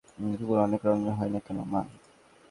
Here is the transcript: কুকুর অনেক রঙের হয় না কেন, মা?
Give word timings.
কুকুর 0.31 0.57
অনেক 0.59 0.81
রঙের 0.85 1.13
হয় 1.13 1.31
না 1.33 1.39
কেন, 1.39 1.57
মা? 1.71 1.81